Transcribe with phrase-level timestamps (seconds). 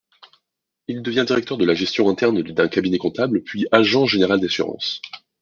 [0.87, 4.99] Il devient directeur de la gestion interne d’un cabinet comptable puis agent général d’assurances.